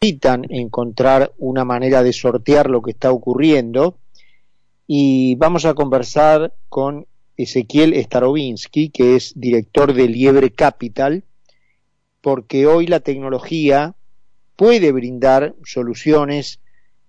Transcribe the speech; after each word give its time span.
necesitan 0.00 0.46
encontrar 0.50 1.32
una 1.38 1.64
manera 1.64 2.02
de 2.04 2.12
sortear 2.12 2.70
lo 2.70 2.82
que 2.82 2.92
está 2.92 3.10
ocurriendo. 3.10 3.98
Y 4.86 5.34
vamos 5.36 5.64
a 5.64 5.74
conversar 5.74 6.54
con 6.68 7.06
Ezequiel 7.36 7.94
Starobinsky, 7.94 8.90
que 8.90 9.16
es 9.16 9.32
director 9.34 9.92
de 9.92 10.08
Liebre 10.08 10.52
Capital, 10.52 11.24
porque 12.20 12.66
hoy 12.66 12.86
la 12.86 13.00
tecnología 13.00 13.94
puede 14.56 14.92
brindar 14.92 15.54
soluciones 15.64 16.60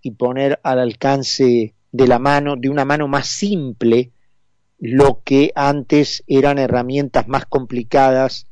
y 0.02 0.12
poner 0.12 0.60
al 0.64 0.80
alcance 0.80 1.76
de 1.92 2.08
la 2.08 2.20
mano, 2.20 2.56
de 2.56 2.70
una 2.70 2.86
mano 2.86 3.08
más 3.08 3.28
simple, 3.28 4.12
lo 4.80 5.22
que 5.24 5.52
antes 5.56 6.24
eran 6.28 6.58
herramientas 6.58 7.28
más 7.28 7.46
complicadas 7.46 8.48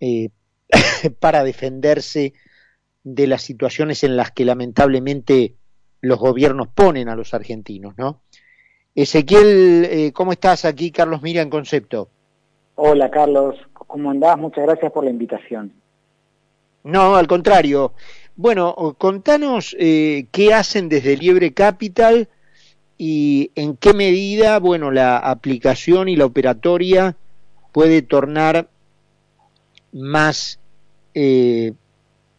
eh, 0.00 0.30
para 1.20 1.44
defenderse 1.44 2.32
de 3.04 3.26
las 3.26 3.42
situaciones 3.42 4.04
en 4.04 4.16
las 4.16 4.30
que 4.32 4.44
lamentablemente 4.44 5.54
los 6.00 6.18
gobiernos 6.18 6.68
ponen 6.68 7.08
a 7.08 7.16
los 7.16 7.34
argentinos, 7.34 7.94
¿no? 7.96 8.20
Ezequiel, 8.94 9.86
eh, 9.90 10.12
¿cómo 10.12 10.32
estás 10.32 10.64
aquí? 10.64 10.90
Carlos 10.90 11.22
Mira 11.22 11.42
en 11.42 11.50
Concepto. 11.50 12.08
Hola 12.74 13.10
Carlos, 13.10 13.56
¿cómo 13.72 14.10
andás? 14.10 14.38
Muchas 14.38 14.64
gracias 14.64 14.92
por 14.92 15.04
la 15.04 15.10
invitación. 15.10 15.72
No, 16.84 17.16
al 17.16 17.26
contrario. 17.26 17.92
Bueno, 18.36 18.74
contanos 18.98 19.74
eh, 19.78 20.26
qué 20.30 20.54
hacen 20.54 20.88
desde 20.88 21.16
Liebre 21.16 21.52
Capital 21.52 22.28
y 22.96 23.50
en 23.54 23.76
qué 23.76 23.94
medida, 23.94 24.58
bueno, 24.58 24.90
la 24.90 25.18
aplicación 25.18 26.08
y 26.08 26.16
la 26.16 26.26
operatoria 26.26 27.16
puede 27.72 28.02
tornar 28.02 28.68
más 29.92 30.60
eh, 31.14 31.72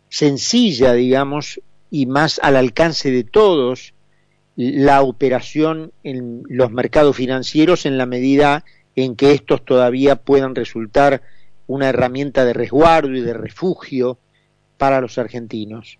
sencilla, 0.09 0.94
digamos, 0.94 1.62
y 1.91 2.05
más 2.05 2.40
al 2.44 2.55
alcance 2.55 3.12
de 3.12 3.23
todos 3.23 3.94
la 4.55 5.02
operación 5.04 5.93
en 6.04 6.43
los 6.49 6.71
mercados 6.71 7.16
financieros 7.16 7.85
en 7.85 7.98
la 7.98 8.05
medida 8.05 8.66
en 8.96 9.16
que 9.16 9.32
estos 9.32 9.63
todavía 9.63 10.18
puedan 10.18 10.54
resultar 10.54 11.21
una 11.68 11.90
herramienta 11.90 12.43
de 12.43 12.54
resguardo 12.54 13.16
y 13.16 13.21
de 13.21 13.34
refugio 13.34 14.18
para 14.77 14.99
los 14.99 15.18
argentinos. 15.18 15.99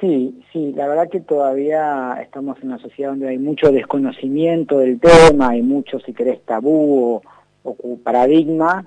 Sí, 0.00 0.42
sí, 0.52 0.72
la 0.74 0.88
verdad 0.88 1.10
que 1.10 1.20
todavía 1.20 2.16
estamos 2.22 2.56
en 2.62 2.68
una 2.68 2.78
sociedad 2.78 3.10
donde 3.10 3.28
hay 3.28 3.38
mucho 3.38 3.70
desconocimiento 3.70 4.78
del 4.78 4.98
tema, 4.98 5.50
hay 5.50 5.60
mucho, 5.60 6.00
si 6.00 6.14
querés, 6.14 6.40
tabú 6.46 7.16
o, 7.16 7.22
o 7.62 7.98
paradigma, 7.98 8.86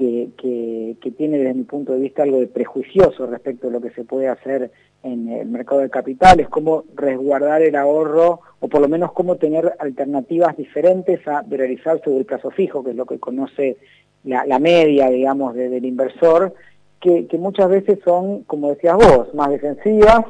que, 0.00 0.96
tiene 1.16 1.38
desde 1.38 1.54
mi 1.54 1.64
punto 1.64 1.92
de 1.92 2.00
vista 2.00 2.22
algo 2.22 2.40
de 2.40 2.46
prejuicioso 2.46 3.26
respecto 3.26 3.68
a 3.68 3.70
lo 3.70 3.80
que 3.80 3.90
se 3.90 4.04
puede 4.04 4.28
hacer 4.28 4.70
en 5.02 5.28
el 5.28 5.48
mercado 5.48 5.80
de 5.80 5.90
capitales, 5.90 6.48
cómo 6.48 6.84
resguardar 6.94 7.62
el 7.62 7.76
ahorro 7.76 8.40
o 8.60 8.68
por 8.68 8.80
lo 8.80 8.88
menos 8.88 9.12
cómo 9.12 9.36
tener 9.36 9.74
alternativas 9.78 10.56
diferentes 10.56 11.26
a 11.26 11.42
realizar 11.42 12.00
sobre 12.02 12.18
el 12.18 12.26
plazo 12.26 12.50
fijo, 12.50 12.82
que 12.82 12.90
es 12.90 12.96
lo 12.96 13.06
que 13.06 13.18
conoce 13.18 13.76
la, 14.24 14.58
media, 14.58 15.08
digamos, 15.08 15.54
del 15.54 15.84
inversor, 15.84 16.54
que, 17.00 17.26
que 17.26 17.38
muchas 17.38 17.70
veces 17.70 17.98
son, 18.04 18.42
como 18.44 18.70
decías 18.70 18.96
vos, 18.96 19.34
más 19.34 19.50
defensivas 19.50 20.24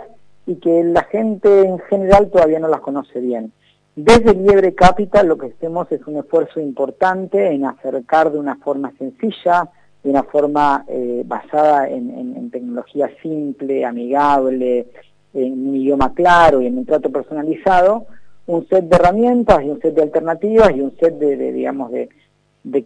y 0.46 0.56
que 0.56 0.84
la 0.84 1.02
gente 1.04 1.62
en 1.62 1.78
general 1.80 2.30
todavía 2.30 2.60
no 2.60 2.68
las 2.68 2.80
conoce 2.80 3.20
bien. 3.20 3.52
Desde 3.96 4.34
Liebre 4.34 4.74
Capital 4.74 5.27
lo 5.27 5.36
que 5.36 5.48
hacemos 5.48 5.91
es 5.91 6.06
un 6.06 6.16
esfuerzo 6.16 6.60
importante 6.60 7.50
en 7.50 7.64
acercar 7.64 8.30
de 8.30 8.38
una 8.38 8.56
forma 8.56 8.92
sencilla, 8.97 9.69
de 10.02 10.10
una 10.10 10.22
forma 10.22 10.84
eh, 10.88 11.22
basada 11.27 11.88
en, 11.88 12.50
tecnología 12.50 13.10
simple, 13.22 13.84
amigable, 13.84 14.86
en 15.34 15.69
un 15.69 15.77
idioma 15.77 16.14
claro 16.14 16.60
y 16.60 16.66
en 16.66 16.78
un 16.78 16.86
trato 16.86 17.10
personalizado, 17.10 18.06
un 18.47 18.66
set 18.69 18.88
de 18.88 18.97
herramientas 18.97 19.62
y 19.62 19.70
un 19.70 19.80
set 19.80 19.94
de 19.94 20.02
alternativas 20.02 20.70
y 20.75 20.80
un 20.80 20.97
set 20.98 21.14
de, 21.19 21.52
digamos, 21.52 21.92
de, 21.92 22.08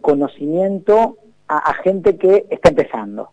conocimiento 0.01 1.17
a, 1.47 1.73
gente 1.83 2.17
que 2.17 2.45
está 2.49 2.69
empezando. 2.69 3.29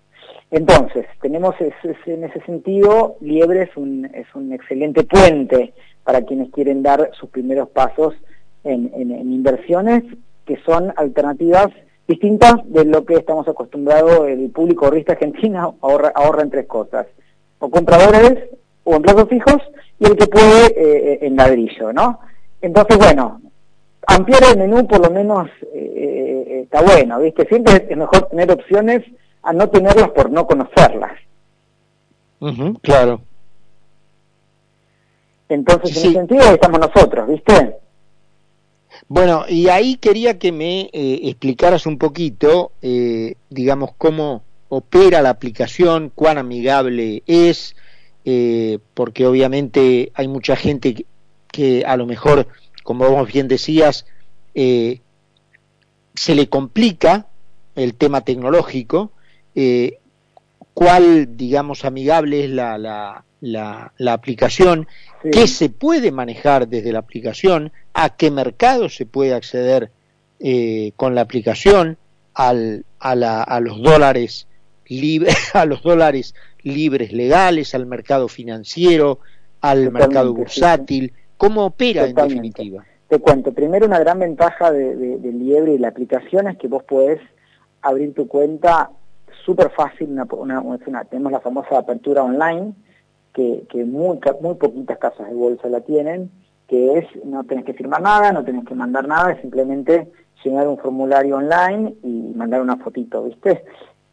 Entonces, 0.53 1.07
tenemos 1.23 1.55
en 1.59 2.25
ese 2.25 2.41
sentido, 2.43 3.17
Liebre 3.21 3.63
es 3.63 3.75
un, 3.75 4.05
es 4.15 4.27
un 4.35 4.53
excelente 4.53 5.03
puente 5.03 5.73
para 6.05 6.21
quienes 6.21 6.51
quieren 6.51 6.83
dar 6.83 7.11
sus 7.19 7.31
primeros 7.31 7.71
pasos 7.71 8.15
en, 8.63 8.93
inversiones 9.33 10.05
que 10.45 10.59
son 10.59 10.93
alternativas 10.97 11.69
distintas 12.07 12.57
de 12.67 12.85
lo 12.85 13.07
que 13.07 13.15
estamos 13.15 13.49
acostumbrados 13.49 14.29
el 14.29 14.51
público 14.51 14.85
ahorrista 14.85 15.13
argentino 15.13 15.77
ahorra, 15.81 16.13
ahorra 16.15 16.43
en 16.43 16.51
tres 16.51 16.67
cosas, 16.67 17.07
o 17.59 17.71
compradores 17.71 18.51
o 18.85 18.97
en 18.97 19.03
plazos 19.03 19.31
fijos 19.31 19.57
y 19.99 20.05
el 20.05 20.17
que 20.17 20.27
puede 20.27 20.67
eh, 20.77 21.19
en 21.23 21.35
ladrillo, 21.35 21.95
¿no? 21.95 22.21
Entonces, 22.61 22.99
bueno, 22.99 23.41
ampliar 24.07 24.43
el 24.53 24.59
menú 24.59 24.87
por 24.87 25.01
lo 25.01 25.11
menos 25.11 25.49
eh, 25.73 26.45
eh, 26.47 26.61
está 26.65 26.83
bueno, 26.83 27.21
¿viste? 27.21 27.47
Siempre 27.47 27.87
es 27.89 27.97
mejor 27.97 28.29
tener 28.29 28.53
opciones 28.53 29.03
a 29.43 29.53
no 29.53 29.69
tenerlas 29.69 30.11
por 30.11 30.31
no 30.31 30.47
conocerlas. 30.47 31.13
claro. 32.83 33.23
Entonces, 35.49 35.97
en 35.97 36.03
ese 36.03 36.13
sentido, 36.13 36.43
estamos 36.55 36.81
nosotros, 36.81 37.29
¿viste? 37.29 37.77
Bueno, 39.09 39.45
y 39.49 39.69
ahí 39.69 39.97
quería 39.97 40.39
que 40.39 40.53
me 40.53 40.83
eh, 40.93 41.21
explicaras 41.25 41.87
un 41.87 41.99
poquito, 41.99 42.73
eh, 42.81 43.35
digamos, 43.51 43.91
cómo 43.99 44.43
opera 44.69 45.21
la 45.21 45.31
aplicación, 45.31 46.11
cuán 46.15 46.39
amigable 46.39 47.23
es, 47.27 47.77
eh, 48.25 48.79
porque 48.95 49.27
obviamente 49.27 50.13
hay 50.15 50.29
mucha 50.29 50.57
gente 50.57 51.05
que, 51.51 51.85
a 51.85 51.97
lo 51.97 52.07
mejor, 52.07 52.47
como 52.83 53.09
vos 53.11 53.31
bien 53.31 53.49
decías, 53.49 54.07
se 54.55 56.35
le 56.35 56.49
complica 56.49 57.27
el 57.75 57.95
tema 57.95 58.23
tecnológico, 58.23 59.13
cuál, 60.75 61.37
digamos, 61.37 61.85
amigable 61.85 62.45
es 62.45 62.51
la, 62.51 62.79
la, 62.79 63.25
la, 63.43 64.13
aplicación, 64.13 64.87
qué 65.31 65.47
se 65.47 65.69
puede 65.69 66.13
manejar 66.13 66.69
desde 66.69 66.93
la 66.93 67.01
aplicación, 67.01 67.73
a 67.93 68.17
qué 68.17 68.31
mercado 68.31 68.89
se 68.89 69.07
puede 69.07 69.35
acceder 69.35 69.91
eh, 70.41 70.93
con 70.97 71.15
la 71.15 71.23
aplicación, 71.23 71.99
al, 72.35 72.85
a, 72.99 73.15
la, 73.15 73.43
a, 73.43 73.61
los 73.61 73.83
dólares 73.83 74.47
libres, 74.87 75.37
a 75.55 75.67
los 75.67 75.83
dólares 75.83 76.35
libres 76.63 77.13
legales, 77.13 77.75
al 77.75 77.87
mercado 77.87 78.29
financiero, 78.29 79.19
al 79.61 79.91
mercado 79.93 80.33
bursátil, 80.35 81.13
cómo 81.37 81.67
opera 81.67 82.07
en 82.07 82.15
definitiva. 82.15 82.85
Te 83.09 83.19
cuento, 83.19 83.53
primero 83.53 83.87
una 83.87 83.99
gran 83.99 84.21
ventaja 84.21 84.73
de, 84.73 84.97
de, 84.97 85.33
Liebre 85.33 85.75
y 85.75 85.79
la 85.79 85.89
aplicación 85.89 86.49
es 86.49 86.57
que 86.57 86.67
vos 86.67 86.83
podés 86.83 87.21
abrir 87.83 88.15
tu 88.15 88.27
cuenta 88.27 88.91
súper 89.45 89.71
fácil, 89.71 90.11
una, 90.11 90.61
una, 90.61 91.05
tenemos 91.05 91.33
la 91.33 91.41
famosa 91.41 91.79
apertura 91.79 92.23
online, 92.23 92.73
que, 93.33 93.67
muy, 93.85 94.19
muy 94.41 94.55
poquitas 94.55 94.99
casas 94.99 95.29
de 95.29 95.35
bolsa 95.35 95.69
la 95.69 95.81
tienen, 95.81 96.31
que 96.69 96.99
es 96.99 97.07
no 97.25 97.45
tenés 97.45 97.65
que 97.65 97.75
firmar 97.75 98.03
nada, 98.03 98.33
no 98.33 98.45
tenés 98.45 98.65
que 98.65 98.75
mandar 98.75 99.07
nada, 99.07 99.33
es 99.33 99.41
simplemente 99.41 100.11
llenar 100.45 100.69
un 100.69 100.79
formulario 100.79 101.37
online 101.37 101.95
y 102.03 102.33
mandar 102.35 102.61
una 102.61 102.77
fotito, 102.77 103.25
¿viste? 103.25 103.65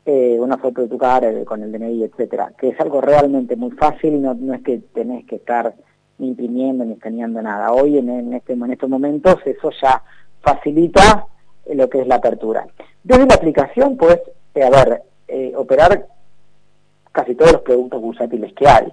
Eh, 0.05 0.37
una 0.39 0.57
foto 0.57 0.81
de 0.81 0.87
tu 0.87 0.97
cara 0.97 1.31
con 1.45 1.61
el 1.61 1.71
DNI, 1.71 2.03
etcétera, 2.03 2.53
que 2.57 2.69
es 2.69 2.79
algo 2.79 3.01
realmente 3.01 3.55
muy 3.55 3.71
fácil, 3.71 4.21
no, 4.21 4.33
no 4.33 4.53
es 4.53 4.61
que 4.61 4.79
tenés 4.93 5.25
que 5.25 5.35
estar 5.35 5.75
ni 6.17 6.29
imprimiendo 6.29 6.85
ni 6.85 6.93
escaneando 6.93 7.41
nada. 7.41 7.71
Hoy 7.71 7.97
en, 7.97 8.33
este, 8.33 8.53
en 8.53 8.71
estos 8.71 8.89
momentos 8.89 9.37
eso 9.45 9.69
ya 9.81 10.03
facilita 10.41 11.25
lo 11.73 11.89
que 11.89 12.01
es 12.01 12.07
la 12.07 12.15
apertura. 12.15 12.67
Desde 13.03 13.25
la 13.25 13.35
aplicación, 13.35 13.97
pues, 13.97 14.19
eh, 14.55 14.63
a 14.63 14.69
ver, 14.69 15.03
eh, 15.27 15.53
operar 15.55 16.07
casi 17.11 17.35
todos 17.35 17.53
los 17.53 17.61
productos 17.61 18.01
bursátiles 18.01 18.53
que 18.53 18.67
hay, 18.67 18.91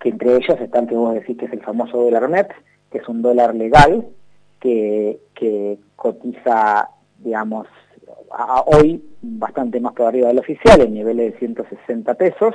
que 0.00 0.10
entre 0.10 0.36
ellos 0.36 0.60
están 0.60 0.86
que 0.86 0.94
vos 0.94 1.14
decís 1.14 1.36
que 1.36 1.46
es 1.46 1.52
el 1.52 1.62
famoso 1.62 1.98
dólar 1.98 2.28
net, 2.30 2.48
que 2.90 2.98
es 2.98 3.08
un 3.08 3.22
dólar 3.22 3.54
legal 3.54 4.06
que, 4.60 5.18
que 5.34 5.78
cotiza, 5.96 6.88
digamos, 7.18 7.66
hoy 8.66 9.02
bastante 9.22 9.80
más 9.80 9.94
por 9.94 10.06
arriba 10.06 10.28
del 10.28 10.38
oficial, 10.38 10.80
en 10.80 10.94
niveles 10.94 11.32
de 11.32 11.38
160 11.38 12.14
pesos, 12.14 12.54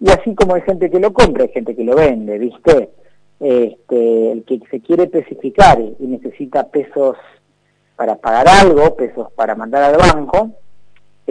y 0.00 0.10
así 0.10 0.34
como 0.34 0.54
hay 0.54 0.62
gente 0.62 0.90
que 0.90 0.98
lo 0.98 1.12
compra, 1.12 1.44
hay 1.44 1.50
gente 1.50 1.76
que 1.76 1.84
lo 1.84 1.94
vende, 1.94 2.38
¿viste? 2.38 2.90
Este, 3.38 4.32
el 4.32 4.44
que 4.44 4.60
se 4.70 4.80
quiere 4.80 5.04
especificar 5.04 5.80
y 5.80 6.06
necesita 6.06 6.68
pesos 6.68 7.16
para 7.96 8.16
pagar 8.16 8.48
algo, 8.48 8.96
pesos 8.96 9.30
para 9.32 9.54
mandar 9.54 9.82
al 9.82 9.96
banco, 9.96 10.50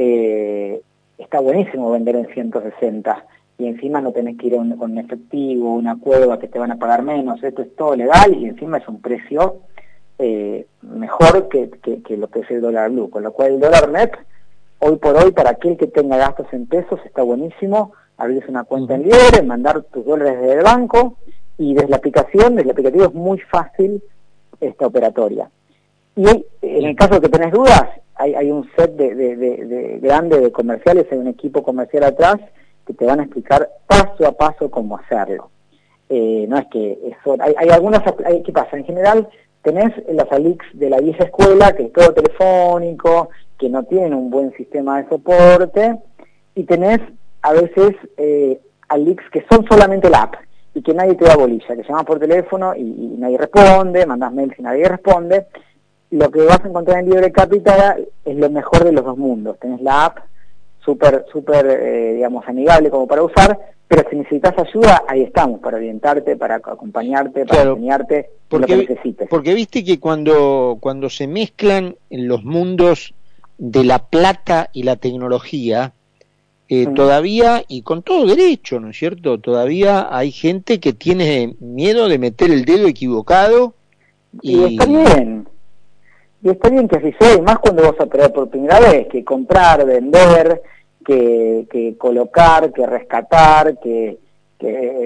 eh, 0.01 0.81
está 1.18 1.42
buenísimo 1.42 1.92
vender 1.92 2.16
en 2.16 2.28
160 2.28 3.25
y 3.57 3.68
encima 3.68 4.00
no 4.00 4.13
tenés 4.13 4.38
que 4.38 4.48
ir 4.48 4.56
con 4.56 4.92
un 4.92 4.98
efectivo, 4.98 5.74
una 5.74 6.00
cueva 6.00 6.40
que 6.40 6.48
te 6.48 6.57
van 6.57 6.72
a 6.72 6.78
pagar 6.78 7.04
menos, 7.04 7.44
esto 7.44 7.62
es 7.63 7.75
todo 7.75 7.98
legal 7.98 8.34
y 8.34 8.46
encima 8.46 8.78
es 8.78 8.88
un 8.88 9.01
precio 9.01 9.57
eh, 10.18 10.66
mejor 10.84 11.50
que, 11.50 11.69
que, 11.69 12.16
lo 12.16 12.30
que 12.30 12.40
es 12.40 12.51
el 12.51 12.62
dólar 12.62 12.92
blue, 12.92 13.10
con 13.10 13.24
lo 13.24 13.34
cual 13.34 13.56
el 13.56 13.60
dólar 13.60 13.90
net, 13.90 14.12
hoy 14.80 14.96
por 14.96 15.18
hoy, 15.18 15.31
para 15.31 15.50
aquel 15.50 15.75
que 15.75 15.88
tenga 15.88 16.16
gastos 16.16 16.48
en 16.54 16.66
pesos, 16.66 17.01
está 17.06 17.22
buenísimo, 17.22 17.92
abrirse 18.18 18.50
una 18.50 18.63
cuenta 18.63 18.96
en 18.96 19.04
Liebre, 19.04 19.44
mandar 19.44 19.84
tus 19.84 20.06
dólares 20.06 20.40
desde 20.40 20.60
el 20.60 20.63
banco 20.63 21.18
y 21.57 21.74
desde 21.74 21.90
la 21.90 21.98
aplicación, 21.98 22.56
desde 22.56 22.69
el 22.69 22.72
aplicativo 22.72 23.04
es 23.04 23.13
muy 23.13 23.40
fácil 23.40 24.01
esta 24.62 24.88
operatoria. 24.88 25.50
Y 26.16 26.25
en 26.62 26.86
el 26.86 26.96
caso 26.96 27.16
de 27.16 27.22
que 27.22 27.30
tenés 27.30 27.51
dudas, 27.51 27.90
hay, 28.19 28.36
hay 28.36 28.51
un 28.51 28.69
set 28.75 28.92
de, 28.95 29.16
de, 29.16 30.00
de 30.01 30.51
comerciales, 30.51 31.07
hay 31.10 31.18
un 31.18 31.27
equipo 31.27 31.63
comercial 31.63 32.04
atrás 32.04 32.36
que 32.86 32.94
te 32.94 33.06
van 33.06 33.21
a 33.21 33.24
explicar 33.24 33.69
paso 33.88 34.27
a 34.27 34.33
paso 34.33 34.69
cómo 34.69 34.98
hacerlo. 34.98 35.50
Eh, 36.10 36.45
no 36.50 36.57
es 36.57 36.68
que 36.68 37.00
eso, 37.06 37.38
hay, 37.39 37.54
hay 37.57 37.69
algunas, 37.69 38.01
¿qué 38.45 38.51
pasa? 38.51 38.75
En 38.75 38.83
general 38.83 39.30
tenés 39.62 39.92
las 40.12 40.30
ALIX 40.31 40.66
de 40.74 40.89
la 40.89 41.00
vieja 41.00 41.24
escuela, 41.24 41.74
que 41.74 41.83
es 41.83 41.94
todo 41.94 42.13
telefónico, 42.13 43.30
que 43.57 43.69
no 43.69 43.83
tienen 43.83 44.13
un 44.13 44.30
buen 44.30 44.51
sistema 44.54 45.01
de 45.01 45.07
soporte, 45.07 45.98
y 46.56 46.63
tenés 46.63 47.00
a 47.42 47.54
veces 47.54 47.95
eh, 48.18 48.60
ALIX 48.89 49.24
que 49.31 49.45
son 49.50 49.65
solamente 49.69 50.10
la 50.10 50.24
app, 50.24 50.36
y 50.74 50.81
que 50.81 50.94
nadie 50.94 51.15
te 51.15 51.25
da 51.25 51.38
bolilla, 51.38 51.75
que 51.75 51.83
llamas 51.83 52.06
por 52.06 52.19
teléfono 52.19 52.75
y, 52.75 52.83
nadie 53.18 53.38
responde, 53.38 54.06
mandas 54.06 54.33
mails 54.33 54.57
y 54.57 54.62
nadie 54.62 54.89
responde, 54.89 55.45
lo 56.12 56.32
que 56.32 56.42
vas 56.42 56.64
a 56.64 56.68
encontrar 56.68 57.00
en 57.00 57.10
Libre 57.10 57.32
Capital 57.32 58.08
es 58.26 58.36
lo 58.36 58.50
mejor 58.50 58.84
de 58.84 58.92
los 58.92 59.06
dos 59.06 59.18
mundos. 59.18 59.58
Tenés 59.60 59.82
la 59.82 60.06
app 60.06 60.20
súper, 60.84 61.26
súper, 61.32 61.66
eh, 61.68 62.14
digamos, 62.16 62.48
amigable 62.48 62.90
como 62.90 63.08
para 63.08 63.24
usar, 63.24 63.60
pero 63.88 64.10
si 64.10 64.16
necesitas 64.16 64.58
ayuda, 64.58 65.04
ahí 65.08 65.22
estamos, 65.22 65.60
para 65.60 65.78
orientarte, 65.78 66.36
para 66.36 66.56
acompañarte, 66.56 67.46
para 67.46 67.64
enseñarte 67.64 68.30
lo 68.50 68.62
que 68.62 68.78
necesites. 68.78 69.28
Porque 69.30 69.54
viste 69.54 69.84
que 69.84 70.00
cuando, 70.00 70.78
cuando 70.80 71.10
se 71.10 71.28
mezclan 71.28 71.96
en 72.10 72.28
los 72.28 72.44
mundos 72.44 73.14
de 73.58 73.84
la 73.84 74.00
plata 74.00 74.70
y 74.74 74.84
la 74.84 74.96
tecnología, 74.96 75.94
eh, 76.70 76.88
todavía, 76.96 77.64
y 77.68 77.82
con 77.82 78.04
todo 78.04 78.28
derecho, 78.28 78.80
¿no 78.80 78.92
es 78.92 78.98
cierto? 78.98 79.40
Todavía 79.40 80.08
hay 80.12 80.32
gente 80.32 80.80
que 80.80 80.94
tiene 80.94 81.56
miedo 81.60 82.08
de 82.08 82.20
meter 82.20 82.52
el 82.52 82.66
dedo 82.66 82.88
equivocado. 82.88 83.74
Y, 84.44 84.56
y 84.56 84.64
está 84.66 84.86
bien, 84.86 85.48
y 86.41 86.50
está 86.50 86.69
bien 86.69 86.88
que 86.88 86.97
así 86.97 87.13
sea, 87.19 87.36
y 87.36 87.41
más 87.41 87.59
cuando 87.59 87.83
vas 87.83 88.00
a 88.00 88.03
operar 88.03 88.31
por 88.31 88.50
primera 88.50 88.80
vez, 88.80 89.07
que 89.07 89.24
comprar, 89.24 89.86
vender, 89.86 90.62
que, 91.06 91.68
que 91.69 91.97
colocar, 91.97 92.71
que 92.71 92.86
rescatar, 92.86 93.77
que, 93.80 94.18
que. 94.57 95.00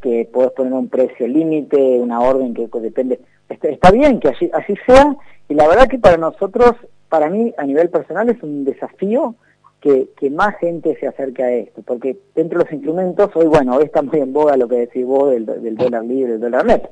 Que 0.00 0.28
puedes 0.32 0.52
poner 0.52 0.72
un 0.72 0.88
precio 0.88 1.26
límite, 1.26 1.76
una 1.76 2.20
orden 2.20 2.54
que 2.54 2.68
depende. 2.80 3.20
Está, 3.48 3.90
bien 3.90 4.20
que 4.20 4.28
así, 4.28 4.50
así 4.52 4.74
sea, 4.86 5.16
y 5.48 5.54
la 5.54 5.66
verdad 5.66 5.88
que 5.88 5.98
para 5.98 6.16
nosotros, 6.16 6.72
para 7.08 7.28
mí, 7.28 7.52
a 7.56 7.64
nivel 7.64 7.90
personal, 7.90 8.28
es 8.28 8.42
un 8.42 8.64
desafío 8.64 9.34
que, 9.80 10.08
que 10.16 10.30
más 10.30 10.56
gente 10.58 10.96
se 11.00 11.08
acerque 11.08 11.42
a 11.42 11.50
esto, 11.52 11.82
porque 11.82 12.16
dentro 12.34 12.58
de 12.58 12.64
los 12.64 12.72
instrumentos, 12.72 13.30
hoy, 13.34 13.46
bueno, 13.46 13.76
hoy 13.76 13.84
está 13.84 14.02
muy 14.02 14.20
en 14.20 14.32
boga 14.32 14.56
lo 14.56 14.68
que 14.68 14.76
decís 14.76 15.04
vos 15.04 15.30
del, 15.30 15.46
del 15.46 15.76
dólar 15.76 16.04
libre, 16.04 16.32
del 16.32 16.40
dólar 16.40 16.64
net, 16.64 16.88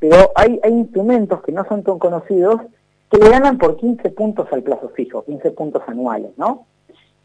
pero 0.00 0.32
hay, 0.34 0.58
hay 0.64 0.72
instrumentos 0.72 1.42
que 1.42 1.52
no 1.52 1.64
son 1.66 1.82
tan 1.84 1.98
conocidos, 1.98 2.60
que 3.10 3.18
le 3.18 3.28
ganan 3.28 3.58
por 3.58 3.76
15 3.76 4.10
puntos 4.10 4.46
al 4.52 4.62
plazo 4.62 4.90
fijo, 4.90 5.24
15 5.24 5.50
puntos 5.50 5.82
anuales, 5.86 6.30
¿no? 6.36 6.66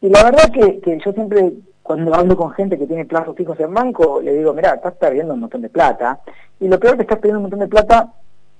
Y 0.00 0.08
la 0.08 0.24
verdad 0.24 0.50
que, 0.52 0.80
que 0.80 0.98
yo 1.04 1.12
siempre, 1.12 1.52
cuando 1.82 2.14
hablo 2.14 2.36
con 2.36 2.50
gente 2.52 2.78
que 2.78 2.86
tiene 2.86 3.04
plazos 3.04 3.36
fijos 3.36 3.58
en 3.60 3.72
banco, 3.72 4.20
le 4.20 4.34
digo, 4.34 4.52
mira, 4.52 4.74
estás 4.74 4.94
perdiendo 4.94 5.34
un 5.34 5.40
montón 5.40 5.62
de 5.62 5.68
plata, 5.68 6.20
y 6.58 6.68
lo 6.68 6.80
peor 6.80 6.96
que 6.96 7.02
estás 7.02 7.18
perdiendo 7.18 7.38
un 7.38 7.44
montón 7.44 7.60
de 7.60 7.68
plata, 7.68 8.12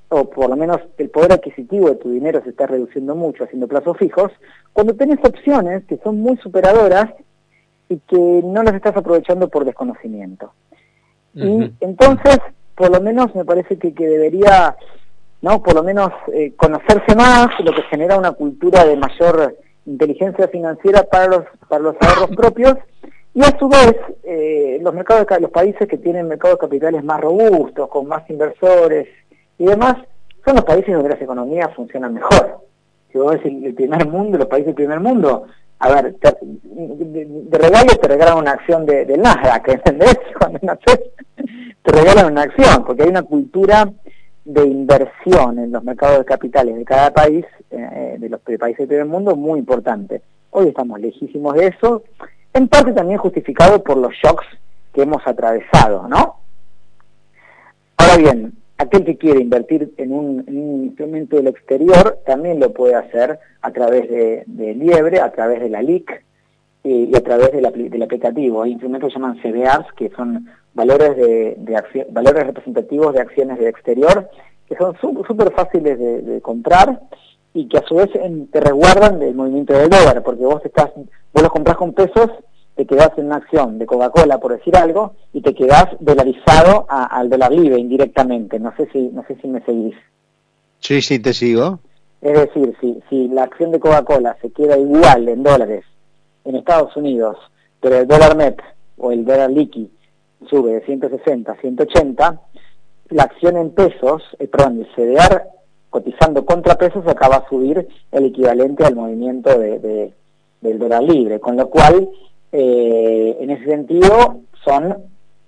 o 0.08 0.30
por 0.30 0.48
lo 0.48 0.56
menos 0.56 0.80
el 0.98 1.10
poder 1.10 1.32
adquisitivo 1.32 1.88
de 1.88 1.96
tu 1.96 2.10
dinero 2.10 2.40
se 2.44 2.50
está 2.50 2.66
reduciendo 2.66 3.16
mucho 3.16 3.44
haciendo 3.44 3.66
plazos 3.66 3.96
fijos, 3.96 4.30
cuando 4.72 4.94
tenés 4.94 5.18
opciones 5.24 5.84
que 5.86 5.98
son 5.98 6.20
muy 6.20 6.36
superadoras 6.36 7.12
y 7.88 7.98
que 7.98 8.16
no 8.44 8.62
las 8.62 8.74
estás 8.74 8.96
aprovechando 8.96 9.48
por 9.48 9.64
desconocimiento. 9.64 10.52
Y 11.34 11.70
entonces, 11.80 12.38
por 12.74 12.90
lo 12.90 13.00
menos 13.00 13.34
me 13.34 13.44
parece 13.44 13.78
que, 13.78 13.92
que 13.92 14.06
debería 14.06 14.74
¿no? 15.42 15.62
Por 15.62 15.74
lo 15.74 15.82
menos 15.82 16.10
eh, 16.32 16.52
conocerse 16.56 17.14
más, 17.14 17.48
lo 17.60 17.72
que 17.72 17.82
genera 17.82 18.18
una 18.18 18.32
cultura 18.32 18.84
de 18.84 18.96
mayor 18.96 19.56
inteligencia 19.86 20.48
financiera 20.48 21.04
para 21.04 21.28
los, 21.28 21.44
para 21.68 21.82
los 21.82 21.96
ahorros 22.00 22.30
propios, 22.36 22.76
y 23.36 23.42
a 23.42 23.58
su 23.58 23.68
vez, 23.68 23.94
eh, 24.24 24.78
los 24.80 24.94
mercados 24.94 25.26
de, 25.26 25.40
los 25.40 25.50
países 25.50 25.86
que 25.86 25.98
tienen 25.98 26.26
mercados 26.26 26.56
de 26.56 26.60
capitales 26.60 27.04
más 27.04 27.20
robustos, 27.20 27.86
con 27.90 28.06
más 28.06 28.28
inversores 28.30 29.08
y 29.58 29.66
demás, 29.66 29.96
son 30.42 30.56
los 30.56 30.64
países 30.64 30.94
donde 30.94 31.10
las 31.10 31.20
economías 31.20 31.68
funcionan 31.74 32.14
mejor. 32.14 32.60
Si 33.12 33.18
vos 33.18 33.34
ves 33.34 33.44
el, 33.44 33.74
primer 33.74 34.08
mundo, 34.08 34.38
los 34.38 34.46
países 34.46 34.68
del 34.68 34.74
primer 34.74 35.00
mundo, 35.00 35.44
a 35.80 35.92
ver, 35.92 36.14
de, 36.14 37.58
regalo 37.58 37.94
te 38.00 38.08
regalan 38.08 38.38
una 38.38 38.52
acción 38.52 38.86
de, 38.86 39.04
del 39.04 39.20
Nasdaq, 39.20 39.68
¿entendés? 39.74 40.16
Cuando 40.38 40.58
naces, 40.62 41.00
te 41.82 41.92
regalan 41.92 42.32
una 42.32 42.40
acción, 42.40 42.84
porque 42.86 43.02
hay 43.02 43.10
una 43.10 43.22
cultura 43.22 43.86
de 44.46 44.64
inversión 44.64 45.58
en 45.58 45.72
los 45.72 45.82
mercados 45.82 46.20
de 46.20 46.24
capitales 46.24 46.76
de 46.76 46.84
cada 46.84 47.12
país, 47.12 47.44
eh, 47.70 48.16
de 48.18 48.28
los 48.28 48.40
países 48.40 48.78
del 48.78 48.86
primer 48.86 49.06
mundo, 49.06 49.34
muy 49.34 49.58
importante. 49.58 50.22
Hoy 50.50 50.68
estamos 50.68 51.00
lejísimos 51.00 51.54
de 51.54 51.66
eso, 51.66 52.04
en 52.54 52.68
parte 52.68 52.92
también 52.92 53.18
justificado 53.18 53.82
por 53.82 53.96
los 53.96 54.12
shocks 54.14 54.46
que 54.94 55.02
hemos 55.02 55.26
atravesado, 55.26 56.08
¿no? 56.08 56.36
Ahora 57.96 58.16
bien, 58.18 58.52
aquel 58.78 59.04
que 59.04 59.18
quiere 59.18 59.40
invertir 59.40 59.92
en 59.96 60.12
un, 60.12 60.44
instrumento 60.84 61.36
del 61.36 61.48
exterior 61.48 62.20
también 62.24 62.60
lo 62.60 62.72
puede 62.72 62.94
hacer 62.94 63.40
a 63.62 63.72
través 63.72 64.08
de, 64.08 64.44
Liebre, 64.76 65.20
a 65.20 65.32
través 65.32 65.60
de 65.60 65.70
la 65.70 65.82
LIC 65.82 66.24
y, 66.86 67.16
a 67.16 67.20
través 67.20 67.52
del 67.52 68.02
aplicativo. 68.02 68.62
Hay 68.62 68.72
instrumentos 68.72 69.08
que 69.08 69.14
se 69.14 69.20
llaman 69.20 69.40
CBAs, 69.42 69.92
que 69.96 70.10
son 70.10 70.48
valores 70.74 71.16
de, 71.16 71.56
valores 72.10 72.46
representativos 72.46 73.14
de 73.14 73.20
acciones 73.20 73.58
del 73.58 73.68
exterior 73.68 74.28
que 74.68 74.76
son 74.76 74.96
súper 75.00 75.52
fáciles 75.52 75.98
de, 75.98 76.40
comprar 76.40 77.00
y 77.54 77.68
que 77.68 77.78
a 77.78 77.86
su 77.86 77.94
vez 77.94 78.10
te 78.50 78.60
resguardan 78.60 79.18
del 79.18 79.34
movimiento 79.34 79.72
del 79.72 79.88
dólar, 79.88 80.22
porque 80.22 80.44
vos 80.44 80.60
estás, 80.64 80.90
vos 80.96 81.42
los 81.42 81.52
compras 81.52 81.76
con 81.76 81.92
pesos, 81.92 82.30
te 82.74 82.84
quedás 82.84 83.10
en 83.16 83.26
una 83.26 83.36
acción 83.36 83.78
de 83.78 83.86
Coca-Cola, 83.86 84.38
por 84.38 84.52
decir 84.52 84.76
algo, 84.76 85.14
y 85.32 85.40
te 85.40 85.54
quedás 85.54 85.86
dolarizado 86.00 86.84
al 86.88 87.30
dólar 87.30 87.52
libre 87.52 87.78
indirectamente. 87.78 88.58
No 88.58 88.74
sé 88.76 88.88
si, 88.92 89.08
no 89.08 89.24
sé 89.26 89.36
si 89.40 89.48
me 89.48 89.64
seguís. 89.64 89.94
Sí, 90.80 91.00
sí, 91.00 91.18
te 91.18 91.32
sigo. 91.32 91.78
Es 92.20 92.34
decir, 92.34 92.76
si, 92.80 93.00
si 93.08 93.28
la 93.28 93.44
acción 93.44 93.70
de 93.70 93.80
Coca-Cola 93.80 94.36
se 94.42 94.50
queda 94.50 94.76
igual 94.76 95.28
en 95.28 95.42
dólares 95.44 95.84
en 96.46 96.56
Estados 96.56 96.96
Unidos, 96.96 97.36
pero 97.80 97.98
el 97.98 98.06
dólar 98.06 98.36
net 98.36 98.56
o 98.96 99.12
el 99.12 99.24
dólar 99.24 99.50
liqui 99.50 99.90
sube 100.48 100.72
de 100.72 100.80
160 100.82 101.52
a 101.52 101.56
180, 101.56 102.40
la 103.10 103.22
acción 103.22 103.56
en 103.56 103.70
pesos, 103.70 104.22
eh, 104.38 104.48
perdón, 104.48 104.80
el 104.80 104.88
CDR 104.94 105.42
cotizando 105.90 106.44
contra 106.44 106.76
pesos 106.76 107.06
acaba 107.06 107.36
a 107.36 107.48
subir 107.48 107.88
el 108.12 108.24
equivalente 108.26 108.84
al 108.84 108.94
movimiento 108.94 109.58
de, 109.58 110.12
del 110.60 110.78
dólar 110.78 111.02
libre, 111.02 111.40
con 111.40 111.56
lo 111.56 111.68
cual, 111.70 112.08
eh, 112.52 113.36
en 113.40 113.50
ese 113.50 113.64
sentido, 113.64 114.40
son 114.64 114.96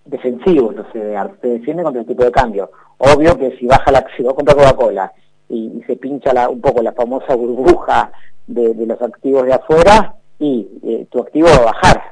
defensivos 0.05 0.75
los 0.75 0.87
CDR, 0.88 1.37
se 1.43 1.49
defienden 1.49 1.85
contra 1.85 2.00
el 2.02 2.09
tipo 2.09 2.25
de 2.25 2.33
cambio. 2.33 2.71
Obvio 2.99 3.37
que 3.37 3.57
si 3.59 3.67
baja 3.67 3.93
la 3.93 3.99
acción, 3.99 4.35
contra 4.35 4.55
Coca-Cola 4.55 5.12
y, 5.49 5.83
se 5.87 5.97
pincha 5.97 6.33
la, 6.33 6.49
un 6.49 6.61
poco 6.61 6.83
la 6.83 6.93
famosa 6.93 7.35
burbuja 7.35 8.11
de, 8.47 8.75
los 8.87 9.00
activos 9.02 9.45
de 9.45 9.52
afuera, 9.52 10.14
y 10.38 10.68
eh, 10.85 11.07
tu 11.11 11.21
activo 11.21 11.49
va 11.49 11.57
a 11.57 11.73
bajar, 11.73 12.02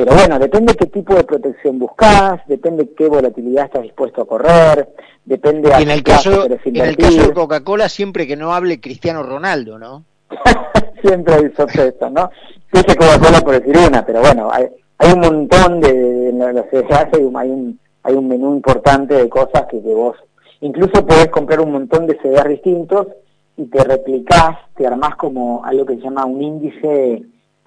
pero 0.00 0.14
bueno, 0.14 0.38
depende 0.38 0.74
qué 0.76 0.86
tipo 0.86 1.14
de 1.14 1.24
protección 1.24 1.78
buscas, 1.78 2.40
depende 2.46 2.88
qué 2.96 3.06
volatilidad 3.06 3.66
estás 3.66 3.82
dispuesto 3.82 4.22
a 4.22 4.26
correr, 4.26 4.88
depende 5.26 5.74
a 5.74 5.78
en 5.78 5.90
el 5.90 6.02
caso 6.02 6.46
En 6.46 6.76
el 6.76 6.96
caso 6.96 7.22
de 7.22 7.34
Coca-Cola, 7.34 7.86
siempre 7.90 8.26
que 8.26 8.34
no 8.34 8.54
hable 8.54 8.80
Cristiano 8.80 9.22
Ronaldo, 9.22 9.78
¿no? 9.78 10.04
siempre 11.02 11.34
hay 11.34 11.50
sorpresa, 11.54 12.08
¿no? 12.08 12.30
Dice 12.72 12.96
Coca-Cola 12.96 13.40
por 13.42 13.60
decir 13.60 13.76
una, 13.76 14.06
pero 14.06 14.20
bueno, 14.20 14.48
hay, 14.50 14.68
hay 14.96 15.12
un 15.12 15.20
montón 15.20 15.82
de, 15.82 16.32
hay 17.12 17.22
un, 17.22 17.36
hay 17.36 17.50
un, 17.50 17.80
hay 18.02 18.14
un 18.14 18.26
menú 18.26 18.54
importante 18.54 19.14
de 19.14 19.28
cosas 19.28 19.66
que, 19.70 19.82
que 19.82 19.94
vos, 19.94 20.16
incluso 20.62 21.06
podés 21.06 21.28
comprar 21.28 21.60
un 21.60 21.72
montón 21.72 22.06
de 22.06 22.16
CDR 22.16 22.48
distintos 22.48 23.06
y 23.58 23.66
te 23.66 23.84
replicás, 23.84 24.56
te 24.74 24.86
armás 24.86 25.16
como 25.16 25.62
algo 25.62 25.84
que 25.84 25.96
se 25.96 26.04
llama 26.04 26.24
un 26.24 26.40
índice 26.40 27.22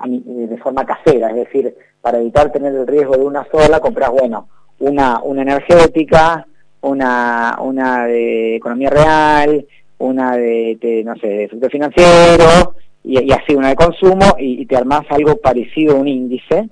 de 0.06 0.58
forma 0.58 0.86
casera, 0.86 1.30
es 1.30 1.36
decir, 1.36 1.76
para 2.02 2.20
evitar 2.20 2.52
tener 2.52 2.74
el 2.74 2.88
riesgo 2.88 3.16
de 3.16 3.24
una 3.24 3.48
sola, 3.52 3.80
compras, 3.80 4.12
bueno, 4.12 4.50
una, 4.80 5.22
una 5.22 5.42
energética, 5.42 6.46
una, 6.82 7.58
una 7.62 8.06
de 8.06 8.58
economía 8.58 8.90
real, 8.90 9.66
una 10.00 10.36
de, 10.36 11.02
no 11.06 11.16
sé, 11.16 11.28
de 11.28 11.50
sector 11.50 11.72
financiero, 11.72 12.76
y, 13.04 13.32
así 13.32 13.56
una 13.56 13.70
de 13.70 13.76
consumo, 13.76 14.36
y, 14.38 14.66
te 14.66 14.76
armas 14.76 15.06
algo 15.10 15.38
parecido 15.38 15.96
a 15.96 16.00
un 16.00 16.08
índice, 16.08 16.70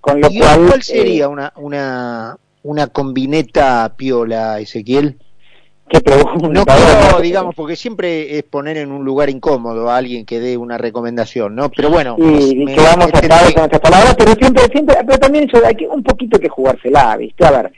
con 0.00 0.20
lo 0.20 0.28
cual... 0.28 0.66
¿Cuál 0.68 0.82
sería 0.82 1.24
eh, 1.24 1.28
una, 1.28 1.52
una, 1.56 2.36
una 2.62 2.86
combineta 2.86 3.94
piola, 3.96 4.60
Ezequiel? 4.60 5.18
¿Qué? 5.88 6.00
No 6.50 6.64
quiero, 6.64 7.20
digamos, 7.20 7.54
porque 7.54 7.76
siempre 7.76 8.38
es 8.38 8.42
poner 8.44 8.76
en 8.76 8.92
un 8.92 9.04
lugar 9.04 9.30
incómodo 9.30 9.90
a 9.90 9.96
alguien 9.96 10.24
que 10.24 10.40
dé 10.40 10.56
una 10.56 10.78
recomendación, 10.78 11.54
¿no? 11.54 11.70
Pero 11.70 11.90
bueno, 11.90 12.16
y, 12.18 12.66
que 12.66 12.80
vamos 12.80 13.10
a 13.12 13.18
estar 13.18 13.54
con 13.54 13.64
estas 13.64 13.80
palabras, 13.80 14.14
pero 14.16 14.34
siempre, 14.34 14.64
siempre, 14.70 14.96
pero 15.06 15.18
también 15.18 15.48
hay 15.64 15.74
que 15.74 15.88
un 15.88 16.02
poquito 16.02 16.38
que 16.38 16.48
jugársela, 16.48 17.16
¿viste? 17.16 17.44
A 17.44 17.50
ver, 17.50 17.72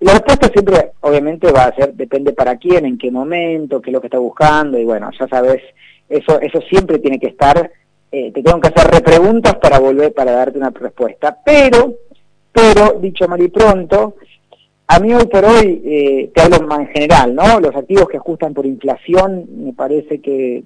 la 0.00 0.12
respuesta 0.12 0.48
siempre, 0.48 0.92
obviamente, 1.00 1.50
va 1.50 1.64
a 1.64 1.74
ser, 1.74 1.94
depende 1.94 2.32
para 2.32 2.56
quién, 2.56 2.84
en 2.84 2.98
qué 2.98 3.10
momento, 3.10 3.80
qué 3.80 3.90
es 3.90 3.94
lo 3.94 4.00
que 4.00 4.08
está 4.08 4.18
buscando, 4.18 4.78
y 4.78 4.84
bueno, 4.84 5.10
ya 5.18 5.26
sabes, 5.26 5.62
eso, 6.08 6.40
eso 6.40 6.60
siempre 6.68 6.98
tiene 6.98 7.18
que 7.18 7.28
estar, 7.28 7.70
eh, 8.12 8.30
te 8.32 8.42
tengo 8.42 8.60
que 8.60 8.68
hacer 8.68 8.90
repreguntas 8.90 9.56
para 9.56 9.78
volver, 9.78 10.12
para 10.12 10.32
darte 10.32 10.58
una 10.58 10.70
respuesta, 10.70 11.38
pero, 11.44 11.94
pero, 12.52 12.98
dicho 13.00 13.26
mal 13.26 13.40
y 13.40 13.48
pronto, 13.48 14.16
a 14.88 15.00
mí 15.00 15.12
hoy 15.12 15.26
por 15.26 15.44
hoy, 15.44 15.82
eh, 15.84 16.30
te 16.32 16.42
hablo 16.42 16.66
más 16.66 16.80
en 16.80 16.88
general, 16.88 17.34
¿no? 17.34 17.60
Los 17.60 17.74
activos 17.74 18.08
que 18.08 18.18
ajustan 18.18 18.54
por 18.54 18.66
inflación, 18.66 19.46
me 19.64 19.72
parece 19.72 20.20
que 20.20 20.62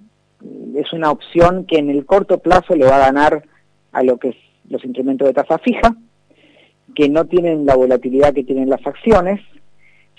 es 0.74 0.92
una 0.92 1.10
opción 1.10 1.64
que 1.64 1.78
en 1.78 1.90
el 1.90 2.04
corto 2.04 2.38
plazo 2.38 2.74
le 2.74 2.84
va 2.84 2.96
a 2.96 3.06
ganar 3.06 3.42
a 3.92 4.02
lo 4.02 4.18
que 4.18 4.30
es 4.30 4.36
los 4.68 4.84
incrementos 4.84 5.26
de 5.26 5.34
tasa 5.34 5.58
fija, 5.58 5.96
que 6.94 7.08
no 7.08 7.24
tienen 7.26 7.64
la 7.64 7.76
volatilidad 7.76 8.34
que 8.34 8.44
tienen 8.44 8.68
las 8.68 8.86
acciones. 8.86 9.40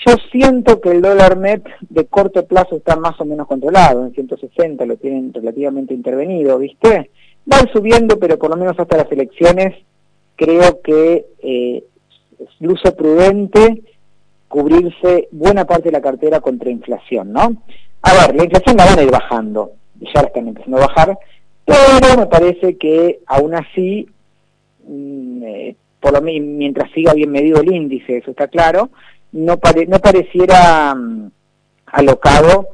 Yo 0.06 0.16
siento 0.32 0.82
que 0.82 0.90
el 0.90 1.02
dólar 1.02 1.38
net 1.38 1.64
de 1.90 2.06
corto 2.06 2.46
plazo 2.46 2.78
está 2.78 2.96
más 2.96 3.20
o 3.22 3.26
menos 3.26 3.48
controlado, 3.48 4.06
en 4.06 4.14
160 4.14 4.84
lo 4.86 4.98
tienen 4.98 5.32
relativamente 5.32 5.94
intervenido, 5.94 6.58
¿viste? 6.58 7.12
Va 7.52 7.58
subiendo, 7.72 8.18
pero 8.18 8.40
por 8.40 8.50
lo 8.50 8.58
menos 8.58 8.80
hasta 8.80 8.98
las 8.98 9.12
elecciones 9.12 9.76
creo 10.36 10.82
que 10.82 11.28
eh, 11.44 11.84
es 12.40 12.50
luce 12.60 12.92
prudente 12.94 13.84
cubrirse 14.52 15.30
buena 15.32 15.66
parte 15.66 15.86
de 15.86 15.94
la 15.94 16.02
cartera 16.02 16.42
contra 16.42 16.70
inflación, 16.70 17.32
¿no? 17.32 17.64
A 18.02 18.14
ver, 18.14 18.36
la 18.36 18.44
inflación 18.44 18.76
la 18.76 18.86
van 18.86 19.00
a 19.00 19.04
ir 19.04 19.10
bajando, 19.10 19.72
ya 20.00 20.22
la 20.22 20.28
están 20.28 20.48
empezando 20.50 20.78
a 20.78 20.88
bajar, 20.88 21.18
pero 21.66 22.18
me 22.18 22.28
parece 22.28 22.78
que 22.78 23.22
aún 23.28 23.56
así, 23.56 24.08
mm, 24.86 25.44
eh, 25.44 25.76
por 26.02 26.12
lo 26.12 26.22
mientras 26.22 26.92
siga 26.92 27.14
bien 27.14 27.32
medido 27.32 27.62
el 27.62 27.74
índice, 27.74 28.18
eso 28.18 28.32
está 28.32 28.50
claro, 28.50 28.90
no, 29.32 29.58
no 29.88 30.00
pareciera 30.00 30.94
mm, 30.96 31.32
alocado 31.86 32.68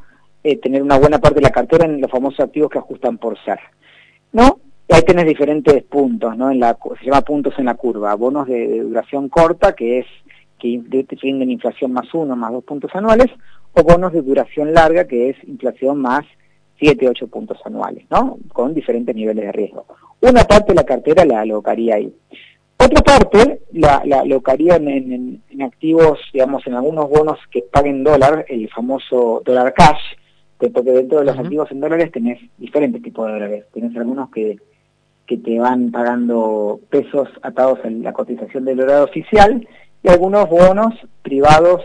eh, 0.44 0.58
tener 0.58 0.82
una 0.82 0.98
buena 0.98 1.20
parte 1.20 1.36
de 1.36 1.46
la 1.46 1.52
cartera 1.52 1.86
en 1.86 2.02
los 2.02 2.10
famosos 2.10 2.40
activos 2.40 2.72
que 2.72 2.80
ajustan 2.80 3.20
por 3.20 3.38
ser, 3.44 3.60
¿no? 4.32 4.60
Ahí 4.90 5.04
tenés 5.04 5.28
diferentes 5.28 5.84
puntos, 5.84 6.36
¿no? 6.36 6.50
Se 6.50 7.06
llama 7.06 7.22
puntos 7.22 7.54
en 7.60 7.66
la 7.66 7.76
curva, 7.76 8.16
bonos 8.16 8.48
de 8.48 8.80
duración 8.80 9.30
corta, 9.30 9.76
que 9.76 10.00
es 10.00 10.08
que 10.60 10.82
rinden 11.22 11.52
inflación 11.52 11.94
más 11.94 12.14
uno, 12.14 12.36
más 12.36 12.52
dos 12.52 12.64
puntos 12.64 12.92
anuales, 12.94 13.28
o 13.74 13.84
bonos 13.84 14.14
de 14.14 14.22
duración 14.22 14.74
larga, 14.74 15.06
que 15.06 15.30
es 15.30 15.44
inflación 15.44 16.00
más 16.00 16.26
siete, 16.80 17.08
ocho 17.08 17.28
puntos 17.28 17.60
anuales, 17.66 18.06
¿no? 18.10 18.38
Con 18.54 18.74
diferentes 18.74 19.16
niveles 19.16 19.46
de 19.46 19.52
riesgo. 19.52 19.86
Una 20.22 20.44
parte 20.44 20.70
de 20.70 20.76
la 20.76 20.84
cartera 20.84 21.26
la 21.26 21.42
alocaría 21.42 21.96
ahí. 21.96 22.14
Otra 22.80 23.02
parte 23.02 23.62
la, 23.74 24.02
la 24.06 24.20
alocaría 24.20 24.76
en, 24.76 25.42
activos, 25.62 26.20
digamos, 26.32 26.66
en 26.68 26.76
algunos 26.76 27.10
bonos 27.10 27.40
que 27.52 27.64
paguen 27.64 28.04
dólar, 28.04 28.46
el 28.48 28.70
famoso 28.70 29.42
dólar 29.44 29.74
cash, 29.74 30.00
porque 30.58 30.92
dentro 30.92 31.20
de 31.20 31.26
los 31.26 31.38
activos 31.38 31.72
en 31.72 31.80
dólares 31.80 32.12
tenés 32.12 32.40
diferentes 32.58 33.02
tipos 33.02 33.28
de 33.28 33.34
dólares. 33.34 33.66
Tenés 33.74 33.96
algunos 33.96 34.30
que, 34.30 34.58
que 35.26 35.38
te 35.38 35.60
van 35.60 35.92
pagando 35.92 36.80
pesos 36.90 37.30
atados 37.42 37.80
a 37.84 37.90
la 37.90 38.14
cotización 38.14 38.66
del 38.66 38.78
dólar 38.78 39.04
oficial 39.04 39.68
algunos 40.10 40.50
bonos 40.50 40.94
privados 41.22 41.82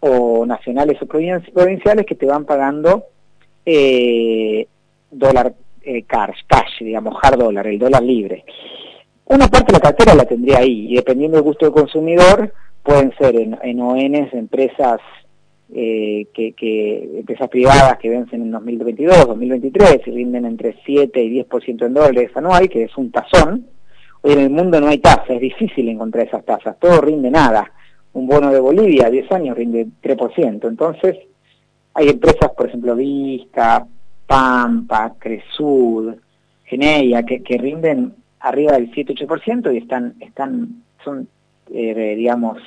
o 0.00 0.44
nacionales 0.46 1.00
o 1.02 1.06
provinciales 1.06 2.06
que 2.06 2.14
te 2.14 2.26
van 2.26 2.44
pagando 2.44 3.04
eh, 3.64 4.66
dólar 5.10 5.54
eh, 5.82 6.02
cash, 6.04 6.40
cash, 6.46 6.80
digamos, 6.80 7.16
hard 7.22 7.38
dólar, 7.38 7.66
el 7.66 7.78
dólar 7.78 8.02
libre. 8.02 8.44
Una 9.26 9.48
parte 9.48 9.72
de 9.72 9.78
la 9.78 9.80
cartera 9.80 10.14
la 10.14 10.26
tendría 10.26 10.58
ahí, 10.58 10.92
y 10.92 10.96
dependiendo 10.96 11.36
del 11.36 11.44
gusto 11.44 11.64
del 11.64 11.74
consumidor, 11.74 12.52
pueden 12.82 13.12
ser 13.16 13.36
en, 13.36 13.58
en 13.62 13.80
ONs, 13.80 14.34
empresas 14.34 15.00
eh, 15.72 16.26
que, 16.34 17.18
empresas 17.18 17.48
privadas 17.48 17.98
que 17.98 18.10
vencen 18.10 18.42
en 18.42 18.50
2022, 18.50 19.26
2023 19.26 20.06
y 20.06 20.10
rinden 20.10 20.44
entre 20.44 20.76
7 20.84 21.22
y 21.22 21.42
10% 21.42 21.86
en 21.86 21.94
dólares 21.94 22.30
anual, 22.34 22.68
que 22.68 22.84
es 22.84 22.96
un 22.96 23.10
tazón, 23.10 23.66
en 24.24 24.38
el 24.40 24.50
mundo 24.50 24.80
no 24.80 24.88
hay 24.88 24.98
tasa, 24.98 25.34
es 25.34 25.40
difícil 25.40 25.88
encontrar 25.88 26.26
esas 26.26 26.44
tasas, 26.44 26.78
todo 26.78 27.00
rinde 27.00 27.30
nada. 27.30 27.70
Un 28.14 28.26
bono 28.26 28.50
de 28.50 28.60
Bolivia 28.60 29.06
a 29.06 29.10
10 29.10 29.30
años 29.32 29.56
rinde 29.56 29.86
3%. 30.02 30.68
Entonces, 30.68 31.18
hay 31.92 32.08
empresas, 32.08 32.50
por 32.56 32.68
ejemplo, 32.68 32.96
Vista, 32.96 33.86
Pampa, 34.26 35.14
Cresud, 35.18 36.14
Geneia, 36.64 37.22
que, 37.24 37.58
rinden 37.58 38.14
arriba 38.40 38.72
del 38.72 38.90
7-8% 38.92 39.74
y 39.74 39.78
están, 39.78 40.14
están, 40.20 40.82
son, 41.04 41.28
eh, 41.72 42.14
digamos, 42.16 42.58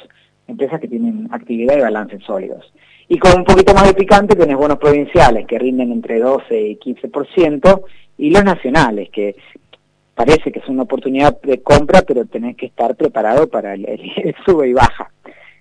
empresas 0.48 0.80
que 0.80 0.88
tienen 0.88 1.28
actividad 1.32 1.78
y 1.78 1.82
balance 1.82 2.20
sólidos. 2.20 2.72
Y 3.10 3.18
con 3.18 3.36
un 3.36 3.46
poquito 3.46 3.74
más 3.74 3.88
de 3.88 3.94
picante 3.94 4.36
tenés 4.36 4.58
bonos 4.58 4.78
provinciales 4.78 5.48
que 5.48 5.58
rinden 5.58 5.92
entre 5.92 6.20
12 6.20 6.62
y 6.62 6.78
15%, 6.78 7.84
y 8.20 8.32
los 8.32 8.44
nacionales, 8.44 9.10
que 9.10 9.36
parece 10.18 10.52
que 10.52 10.58
es 10.58 10.68
una 10.68 10.82
oportunidad 10.82 11.40
de 11.42 11.62
compra, 11.62 12.02
pero 12.02 12.26
tenés 12.26 12.58
que 12.58 12.66
estar 12.66 12.96
preparado 12.96 13.48
para 13.48 13.76
el, 13.76 13.86
sube 14.46 14.68
y 14.68 14.74
baja. 14.74 15.12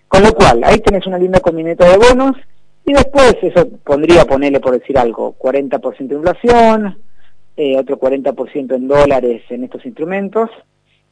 Con 0.08 0.22
lo 0.22 0.32
cual, 0.32 0.64
ahí 0.64 0.78
tenés 0.80 1.06
una 1.06 1.18
linda 1.18 1.40
combineta 1.40 1.86
de 1.86 1.98
bonos, 1.98 2.36
y 2.86 2.94
después 2.94 3.36
eso 3.42 3.68
pondría, 3.84 4.24
ponerle 4.24 4.60
por 4.60 4.72
decir 4.72 4.96
algo, 4.96 5.36
40% 5.38 6.08
de 6.08 6.14
inflación, 6.14 6.98
eh, 7.54 7.76
otro 7.76 8.00
40% 8.00 8.74
en 8.74 8.88
dólares 8.88 9.42
en 9.50 9.64
estos 9.64 9.84
instrumentos, 9.84 10.48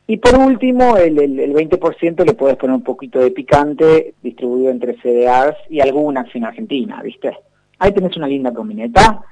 y 0.06 0.16
por 0.16 0.38
último, 0.38 0.96
el, 0.96 1.18
el, 1.20 1.38
el 1.38 1.52
20% 1.52 2.24
le 2.24 2.32
puedes 2.32 2.56
poner 2.56 2.76
un 2.76 2.82
poquito 2.82 3.18
de 3.18 3.30
picante 3.30 4.14
distribuido 4.22 4.70
entre 4.70 4.96
CDRs 4.96 5.58
y 5.68 5.80
alguna 5.80 6.22
acción 6.22 6.44
argentina, 6.44 7.02
¿viste? 7.02 7.36
Ahí 7.78 7.92
tenés 7.92 8.16
una 8.16 8.26
linda 8.26 8.54
combineta 8.54 9.22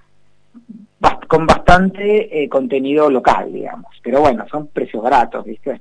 con 1.29 1.47
bastante 1.47 2.43
eh, 2.43 2.49
contenido 2.49 3.11
local, 3.11 3.53
digamos. 3.53 3.93
Pero 4.03 4.21
bueno, 4.21 4.45
son 4.51 4.69
precios 4.69 5.03
baratos, 5.03 5.45
¿viste? 5.45 5.81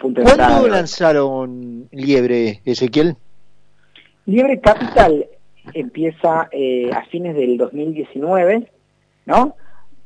¿Cuándo 0.00 0.68
lanzaron 0.68 1.88
Liebre, 1.90 2.60
Ezequiel? 2.64 3.16
Liebre 4.26 4.60
Capital 4.60 5.26
empieza 5.74 6.48
eh, 6.52 6.90
a 6.92 7.04
fines 7.06 7.34
del 7.34 7.56
2019, 7.56 8.70
¿no? 9.26 9.56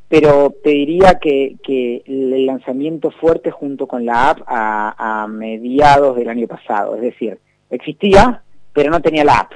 Pero 0.08 0.54
te 0.62 0.70
diría 0.70 1.18
que, 1.18 1.56
que 1.62 2.02
el 2.06 2.46
lanzamiento 2.46 3.10
fuerte 3.10 3.50
junto 3.50 3.86
con 3.86 4.06
la 4.06 4.30
app 4.30 4.42
a, 4.46 5.26
mediados 5.28 6.16
del 6.16 6.28
año 6.28 6.46
pasado. 6.46 6.94
Es 6.94 7.02
decir, 7.02 7.38
existía, 7.70 8.42
pero 8.72 8.90
no 8.90 9.00
tenía 9.00 9.24
la 9.24 9.40
app. 9.40 9.52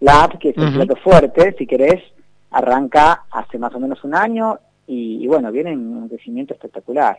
La 0.00 0.24
app, 0.24 0.38
que 0.38 0.50
es 0.50 0.56
un 0.58 0.74
plato 0.74 0.96
fuerte, 0.96 1.54
si 1.56 1.66
querés, 1.66 2.02
arranca 2.54 3.24
hace 3.30 3.58
más 3.58 3.74
o 3.74 3.80
menos 3.80 4.02
un 4.04 4.14
año 4.14 4.58
y, 4.86 5.26
bueno, 5.26 5.50
viene 5.50 5.72
en 5.72 5.80
un 5.80 6.08
crecimiento 6.08 6.54
espectacular. 6.54 7.18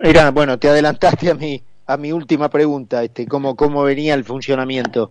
Mira, 0.00 0.30
bueno, 0.30 0.58
te 0.58 0.68
adelantaste 0.68 1.30
a 1.30 1.34
mi, 1.34 1.62
a 1.86 1.96
mi 1.96 2.10
última 2.10 2.48
pregunta, 2.48 3.04
este, 3.04 3.26
¿cómo, 3.26 3.54
cómo 3.54 3.84
venía 3.84 4.14
el 4.14 4.24
funcionamiento? 4.24 5.10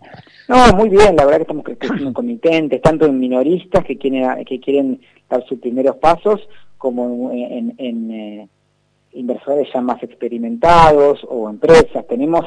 No, 0.49 0.73
muy 0.73 0.89
bien, 0.89 1.15
la 1.15 1.25
verdad 1.25 1.37
que 1.37 1.43
estamos 1.43 1.63
creciendo 1.63 2.13
comitentes, 2.13 2.81
tanto 2.81 3.05
en 3.05 3.19
minoristas 3.19 3.85
que 3.85 3.97
quieren, 3.97 4.43
que 4.45 4.59
quieren 4.59 4.99
dar 5.29 5.45
sus 5.47 5.59
primeros 5.59 5.95
pasos, 5.97 6.41
como 6.77 7.31
en, 7.31 7.73
en, 7.77 8.11
eh, 8.11 8.49
inversores 9.13 9.69
ya 9.73 9.81
más 9.81 10.03
experimentados 10.03 11.25
o 11.29 11.49
empresas. 11.49 12.05
Tenemos, 12.07 12.45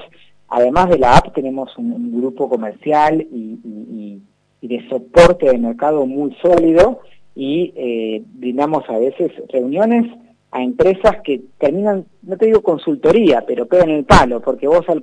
además 0.48 0.90
de 0.90 0.98
la 0.98 1.16
app, 1.16 1.32
tenemos 1.32 1.76
un, 1.78 2.12
grupo 2.20 2.48
comercial 2.48 3.26
y 3.32 3.58
y 3.64 4.22
de 4.60 4.88
soporte 4.88 5.46
de 5.46 5.58
mercado 5.58 6.06
muy 6.06 6.34
sólido 6.42 7.00
y 7.34 7.72
eh, 7.76 8.22
brindamos 8.26 8.88
a 8.88 8.98
veces 8.98 9.30
reuniones 9.48 10.06
a 10.50 10.62
empresas 10.62 11.18
que 11.22 11.42
terminan, 11.58 12.06
no 12.22 12.36
te 12.36 12.46
digo 12.46 12.62
consultoría, 12.62 13.44
pero 13.46 13.66
pegan 13.66 13.90
el 13.90 14.04
palo, 14.04 14.40
porque 14.40 14.66
vos 14.66 14.88
al, 14.88 15.02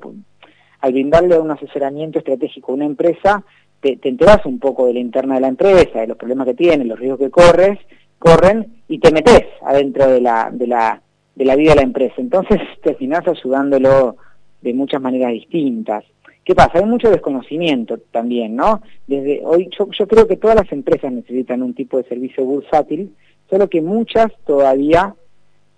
al 0.81 0.91
brindarle 0.91 1.39
un 1.39 1.51
asesoramiento 1.51 2.19
estratégico 2.19 2.71
a 2.71 2.75
una 2.75 2.85
empresa, 2.85 3.43
te, 3.79 3.97
te 3.97 4.09
enteras 4.09 4.45
un 4.45 4.59
poco 4.59 4.87
de 4.87 4.93
la 4.93 4.99
interna 4.99 5.35
de 5.35 5.41
la 5.41 5.47
empresa, 5.47 6.01
de 6.01 6.07
los 6.07 6.17
problemas 6.17 6.47
que 6.47 6.55
tiene, 6.55 6.83
los 6.85 6.99
riesgos 6.99 7.19
que 7.19 7.29
corres, 7.29 7.79
corren, 8.17 8.81
y 8.87 8.99
te 8.99 9.11
metes 9.11 9.43
adentro 9.61 10.07
de 10.07 10.21
la, 10.21 10.49
de 10.51 10.67
la, 10.67 11.01
de 11.35 11.45
la 11.45 11.55
vida 11.55 11.71
de 11.71 11.77
la 11.77 11.83
empresa. 11.83 12.15
Entonces 12.17 12.59
terminás 12.83 13.27
ayudándolo 13.27 14.17
de 14.61 14.73
muchas 14.73 15.01
maneras 15.01 15.31
distintas. 15.31 16.03
¿Qué 16.45 16.53
pasa? 16.53 16.77
Hay 16.77 16.85
mucho 16.85 17.09
desconocimiento 17.09 17.97
también, 18.11 18.55
¿no? 18.55 18.83
Desde 19.07 19.41
hoy 19.43 19.67
yo, 19.75 20.07
creo 20.07 20.27
que 20.27 20.37
todas 20.37 20.55
las 20.55 20.71
empresas 20.71 21.11
necesitan 21.11 21.63
un 21.63 21.73
tipo 21.73 21.97
de 21.97 22.03
servicio 22.03 22.45
bursátil, 22.45 23.15
solo 23.49 23.67
que 23.67 23.81
muchas 23.81 24.31
todavía 24.45 25.15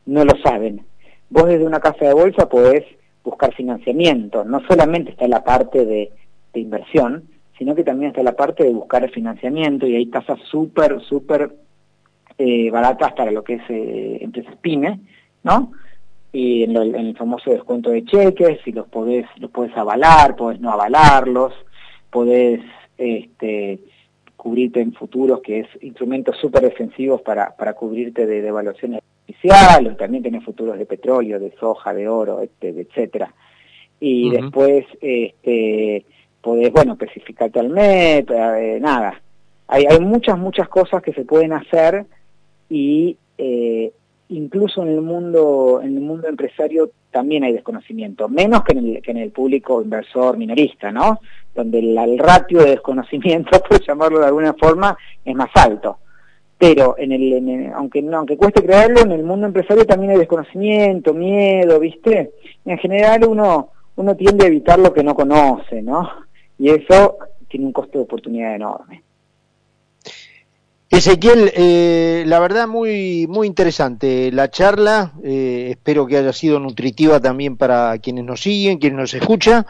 no 0.06 0.26
lo 0.26 0.34
saben. 0.44 0.86
Vos 1.30 1.46
desde 1.46 1.66
una 1.66 1.80
casa 1.80 2.06
de 2.06 2.14
bolsa 2.14 2.50
podés 2.50 2.84
buscar 3.24 3.54
financiamiento, 3.56 4.44
no 4.44 4.60
solamente 4.68 5.12
está 5.12 5.26
la 5.30 5.44
parte 5.44 5.86
de, 5.86 6.12
inversión, 6.54 7.30
sino 7.56 7.76
que 7.76 7.84
también 7.84 8.10
está 8.10 8.24
la 8.24 8.36
parte 8.36 8.64
de 8.64 8.74
buscar 8.74 9.04
el 9.04 9.12
financiamiento 9.12 9.86
y 9.86 9.96
hay 9.96 10.08
tasas 10.08 10.40
súper, 10.50 11.00
súper 11.02 11.52
eh, 12.40 12.72
baratas 12.72 13.14
para 13.14 13.30
lo 13.30 13.44
que 13.44 13.54
es 13.54 13.62
eh, 13.70 14.18
empresas 14.22 14.56
pyme, 14.56 15.00
¿no? 15.44 15.72
Y 16.34 16.64
en, 16.64 16.76
el 16.76 17.16
famoso 17.18 17.52
descuento 17.52 17.90
de 17.90 18.04
cheques, 18.04 18.60
si 18.64 18.72
los 18.72 18.88
podés, 18.88 19.26
los 19.38 19.50
podés 19.50 19.76
avalar, 19.76 20.36
podés 20.36 20.60
no 20.60 20.72
avalarlos, 20.72 21.54
podés 22.12 22.62
este, 22.98 23.80
cubrirte 24.36 24.82
en 24.82 24.94
futuros, 24.94 25.42
que 25.42 25.62
es 25.62 25.68
instrumentos 25.82 26.38
súper 26.38 26.64
defensivos 26.64 27.22
para, 27.22 27.56
para 27.56 27.74
cubrirte 27.74 28.26
de 28.26 28.42
devaluaciones 28.42 29.02
artificiales, 29.22 29.98
también 29.98 30.24
tenés 30.24 30.44
futuros 30.44 30.78
de 30.78 30.86
petróleo, 30.86 31.40
de 31.40 31.54
soja, 31.60 31.94
de 31.94 32.08
oro, 32.08 32.42
este, 32.42 32.70
etcétera. 32.70 33.34
Y 34.00 34.30
después, 34.30 34.86
este, 35.02 36.06
podés, 36.42 36.72
bueno, 36.72 36.94
especificarte 36.94 37.60
al 37.60 37.70
MEP, 37.70 38.30
eh, 38.30 38.80
nada. 38.80 39.22
Hay, 39.68 39.86
hay 39.90 40.00
muchas, 40.00 40.38
muchas 40.38 40.70
cosas 40.70 41.02
que 41.02 41.14
se 41.14 41.26
pueden 41.26 41.52
hacer 41.52 42.06
y 42.70 43.18
eh, 43.38 43.92
incluso 44.30 44.84
en 44.84 44.90
el 44.90 45.02
mundo 45.02 45.80
en 45.82 45.96
el 45.96 46.02
mundo 46.02 46.28
empresario 46.28 46.92
también 47.12 47.44
hay 47.44 47.54
desconocimiento, 47.54 48.30
menos 48.30 48.64
que 48.64 48.74
en 48.74 49.18
el, 49.18 49.32
público 49.32 49.82
inversor 49.82 50.38
minorista, 50.38 50.92
¿no? 50.92 51.20
Donde 51.56 51.80
el, 51.80 52.20
ratio 52.20 52.60
de 52.60 52.72
desconocimiento, 52.72 53.60
por 53.70 53.82
llamarlo 53.82 54.20
de 54.20 54.28
alguna 54.28 54.54
forma, 54.54 54.98
es 55.24 55.36
más 55.36 55.50
alto. 55.56 55.98
Pero 56.58 56.96
en 56.98 57.12
el, 57.12 57.72
aunque 57.74 58.02
no, 58.02 58.18
aunque 58.18 58.38
cueste 58.38 58.64
creerlo, 58.64 59.02
en 59.02 59.12
el 59.12 59.24
mundo 59.24 59.48
empresario 59.48 59.86
también 59.86 60.12
hay 60.12 60.18
desconocimiento, 60.18 61.14
miedo, 61.14 61.80
¿viste? 61.80 62.32
En 62.66 62.78
general 62.78 63.26
uno 63.28 63.72
uno 63.98 64.16
tiende 64.16 64.46
a 64.46 64.48
evitar 64.48 64.80
lo 64.80 64.94
que 64.94 65.04
no 65.04 65.16
conoce, 65.16 65.82
¿no? 65.82 66.08
Y 66.58 66.70
eso 66.70 67.18
tiene 67.48 67.66
un 67.66 67.74
costo 67.74 67.98
de 67.98 68.04
oportunidad 68.04 68.56
enorme. 68.56 69.04
Ezequiel, 70.98 71.52
eh, 71.56 72.24
la 72.26 72.40
verdad 72.40 72.68
muy 72.68 73.28
muy 73.30 73.46
interesante 73.46 74.32
la 74.32 74.50
charla. 74.50 75.14
Eh, 75.24 75.68
espero 75.70 76.08
que 76.08 76.18
haya 76.18 76.34
sido 76.34 76.60
nutritiva 76.60 77.20
también 77.20 77.56
para 77.56 77.96
quienes 78.00 78.26
nos 78.26 78.42
siguen, 78.42 78.80
quienes 78.80 78.98
nos 78.98 79.14
escuchan. 79.14 79.64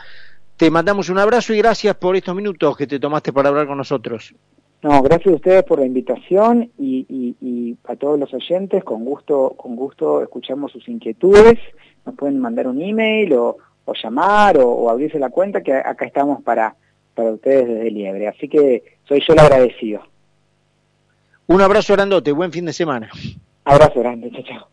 Te 0.55 0.71
mandamos 0.71 1.09
un 1.09 1.17
abrazo 1.17 1.53
y 1.53 1.57
gracias 1.57 1.95
por 1.95 2.15
estos 2.15 2.33
minutos 2.33 2.77
que 2.77 2.87
te 2.87 2.97
tomaste 2.97 3.33
para 3.33 3.49
hablar 3.49 3.67
con 3.67 3.77
nosotros. 3.77 4.33
No, 4.81 5.01
gracias 5.01 5.33
a 5.33 5.35
ustedes 5.35 5.63
por 5.63 5.79
la 5.79 5.85
invitación 5.85 6.71
y, 6.79 7.75
a 7.83 7.97
todos 7.97 8.17
los 8.17 8.33
oyentes. 8.33 8.85
Con 8.85 9.03
gusto, 9.03 9.53
con 9.57 9.75
gusto 9.75 10.23
escuchamos 10.23 10.71
sus 10.71 10.87
inquietudes. 10.87 11.59
Nos 12.05 12.15
pueden 12.15 12.39
mandar 12.39 12.67
un 12.67 12.81
email 12.81 13.33
o, 13.33 13.57
llamar 14.01 14.57
o, 14.59 14.89
abrirse 14.89 15.19
la 15.19 15.29
cuenta 15.29 15.61
que 15.61 15.73
acá 15.73 16.05
estamos 16.05 16.41
para 16.41 16.73
para 17.13 17.31
ustedes 17.31 17.67
desde 17.67 17.91
Liebre. 17.91 18.29
Así 18.29 18.47
que 18.47 18.83
soy 19.05 19.21
yo 19.27 19.33
el 19.33 19.39
agradecido. 19.39 20.03
Un 21.47 21.61
abrazo 21.61 21.93
grandote, 21.93 22.33
buen 22.33 22.51
fin 22.51 22.65
de 22.65 22.73
semana. 22.73 23.09
Abrazo 23.63 24.01
grande, 24.01 24.29
chao, 24.31 24.43
chao. 24.43 24.67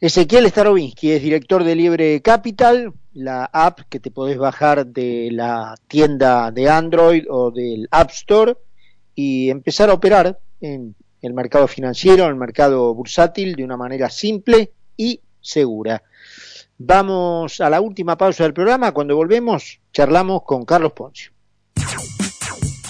Ezequiel 0.00 0.46
Starovinsky 0.46 1.12
es 1.12 1.22
director 1.22 1.64
de 1.64 1.74
Liebre 1.74 2.20
Capital, 2.22 2.92
la 3.12 3.44
app 3.52 3.80
que 3.88 4.00
te 4.00 4.10
podés 4.10 4.38
bajar 4.38 4.86
de 4.86 5.28
la 5.30 5.74
tienda 5.86 6.50
de 6.50 6.68
Android 6.68 7.24
o 7.28 7.50
del 7.50 7.88
App 7.90 8.10
Store 8.10 8.56
y 9.14 9.50
empezar 9.50 9.90
a 9.90 9.94
operar 9.94 10.38
en 10.60 10.94
el 11.20 11.34
mercado 11.34 11.68
financiero, 11.68 12.24
en 12.24 12.30
el 12.30 12.36
mercado 12.36 12.94
bursátil 12.94 13.54
de 13.54 13.64
una 13.64 13.76
manera 13.76 14.08
simple 14.08 14.72
y 14.96 15.20
segura. 15.40 16.02
Vamos 16.78 17.60
a 17.60 17.70
la 17.70 17.80
última 17.80 18.16
pausa 18.16 18.44
del 18.44 18.54
programa. 18.54 18.92
Cuando 18.92 19.14
volvemos, 19.14 19.78
charlamos 19.92 20.42
con 20.42 20.64
Carlos 20.64 20.92
Poncio. 20.92 21.32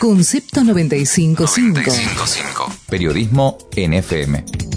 Concepto 0.05 0.63
955. 0.63 1.47
955. 1.47 2.79
Periodismo 2.91 3.57
NFM. 3.75 4.74